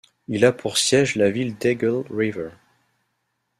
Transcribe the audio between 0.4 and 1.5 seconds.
a pour siège la